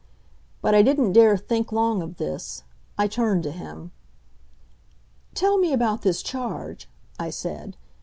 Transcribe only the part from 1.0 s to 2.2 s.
dare think long of